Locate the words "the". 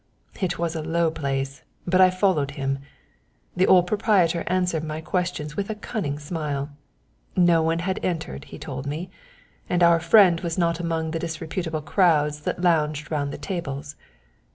3.55-3.67, 11.11-11.19, 13.31-13.37